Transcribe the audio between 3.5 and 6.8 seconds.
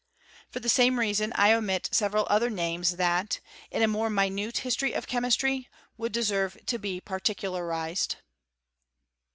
in a more minute history of chemistry, would desenre to